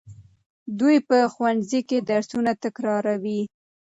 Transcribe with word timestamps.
دوی 0.79 0.97
په 1.07 1.17
ښوونځي 1.33 1.81
کې 1.89 1.97
درسونه 2.09 2.51
تکراروي. 2.63 3.41